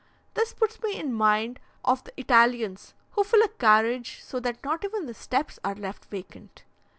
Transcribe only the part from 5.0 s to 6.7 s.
the steps are left vacant.